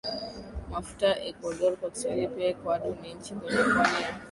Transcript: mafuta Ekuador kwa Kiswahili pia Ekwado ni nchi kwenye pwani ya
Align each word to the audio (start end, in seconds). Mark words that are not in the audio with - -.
mafuta 0.71 1.09
Ekuador 1.29 1.73
kwa 1.79 1.89
Kiswahili 1.93 2.27
pia 2.33 2.47
Ekwado 2.53 2.89
ni 3.01 3.09
nchi 3.15 3.33
kwenye 3.35 3.57
pwani 3.73 3.97
ya 4.03 4.13